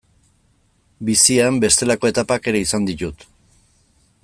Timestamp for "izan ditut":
2.69-3.31